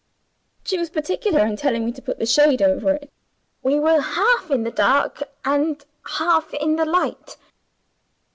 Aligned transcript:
She 0.63 0.79
was 0.79 0.89
particular 0.89 1.45
in 1.45 1.55
telling 1.55 1.85
me 1.85 1.91
to 1.91 2.01
put 2.01 2.17
the 2.17 2.25
shade 2.25 2.63
over 2.63 2.93
it. 2.93 3.11
We 3.61 3.79
were 3.79 4.01
half 4.01 4.49
in 4.49 4.63
the 4.63 4.71
dark, 4.71 5.21
and 5.45 5.85
half 6.03 6.51
in 6.55 6.75
the 6.77 6.85
light. 6.85 7.37